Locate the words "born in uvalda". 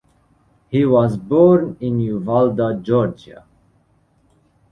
1.15-2.81